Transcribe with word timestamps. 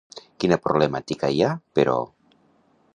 Quina 0.43 0.57
problemàtica 0.63 1.31
hi 1.37 1.45
ha, 1.49 1.53
però? 1.79 1.99